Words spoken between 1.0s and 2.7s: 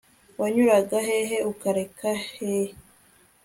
he he ukareka he